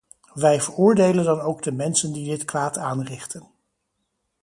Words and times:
Wij 0.33 0.61
veroordelen 0.61 1.25
dan 1.25 1.39
ook 1.39 1.61
de 1.63 1.71
mensen 1.71 2.13
die 2.13 2.25
dit 2.25 2.45
kwaad 2.45 2.77
aanrichten. 2.77 3.47